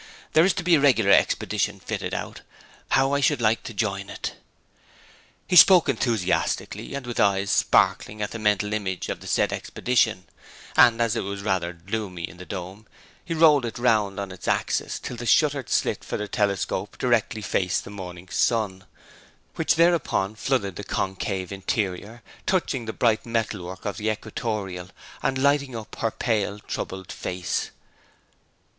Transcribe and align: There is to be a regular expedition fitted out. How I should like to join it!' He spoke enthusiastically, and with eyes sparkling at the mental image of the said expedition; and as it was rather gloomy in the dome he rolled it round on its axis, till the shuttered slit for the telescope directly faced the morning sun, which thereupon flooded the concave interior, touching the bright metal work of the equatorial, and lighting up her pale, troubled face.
There 0.33 0.43
is 0.43 0.55
to 0.55 0.63
be 0.63 0.73
a 0.73 0.79
regular 0.79 1.11
expedition 1.11 1.79
fitted 1.79 2.11
out. 2.11 2.41
How 2.89 3.11
I 3.13 3.19
should 3.19 3.39
like 3.39 3.61
to 3.65 3.71
join 3.71 4.09
it!' 4.09 4.33
He 5.45 5.55
spoke 5.55 5.87
enthusiastically, 5.87 6.95
and 6.95 7.05
with 7.05 7.19
eyes 7.19 7.51
sparkling 7.51 8.19
at 8.19 8.31
the 8.31 8.39
mental 8.39 8.73
image 8.73 9.09
of 9.09 9.19
the 9.19 9.27
said 9.27 9.53
expedition; 9.53 10.25
and 10.75 10.99
as 10.99 11.15
it 11.15 11.21
was 11.21 11.43
rather 11.43 11.71
gloomy 11.73 12.23
in 12.27 12.37
the 12.37 12.47
dome 12.47 12.87
he 13.23 13.35
rolled 13.35 13.63
it 13.63 13.77
round 13.77 14.19
on 14.19 14.31
its 14.31 14.47
axis, 14.47 14.97
till 14.97 15.17
the 15.17 15.27
shuttered 15.27 15.69
slit 15.69 16.03
for 16.03 16.17
the 16.17 16.27
telescope 16.27 16.97
directly 16.97 17.43
faced 17.43 17.83
the 17.83 17.91
morning 17.91 18.27
sun, 18.27 18.85
which 19.53 19.75
thereupon 19.75 20.33
flooded 20.33 20.77
the 20.77 20.83
concave 20.83 21.51
interior, 21.51 22.23
touching 22.47 22.85
the 22.85 22.91
bright 22.93 23.23
metal 23.23 23.63
work 23.67 23.85
of 23.85 23.97
the 23.97 24.09
equatorial, 24.09 24.89
and 25.21 25.37
lighting 25.37 25.75
up 25.75 25.97
her 25.99 26.09
pale, 26.09 26.57
troubled 26.57 27.11
face. 27.11 27.69